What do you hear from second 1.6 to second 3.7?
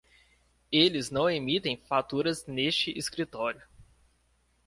faturas neste escritório.